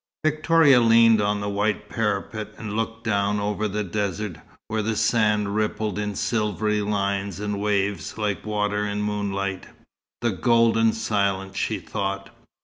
Victoria 0.25 0.79
leaned 0.81 1.21
on 1.21 1.41
the 1.41 1.47
white 1.49 1.87
parapet, 1.87 2.55
and 2.57 2.75
looked 2.75 3.03
down 3.03 3.39
over 3.39 3.67
the 3.67 3.83
desert, 3.83 4.37
where 4.67 4.81
the 4.81 4.95
sand 4.95 5.53
rippled 5.53 5.99
in 5.99 6.15
silvery 6.15 6.81
lines 6.81 7.39
and 7.39 7.61
waves, 7.61 8.17
like 8.17 8.43
water 8.43 8.83
in 8.87 9.03
moonlight. 9.03 9.67
"The 10.21 10.31
golden 10.31 10.93
silence!" 10.93 11.55
she 11.55 11.77
thought. 11.77 12.31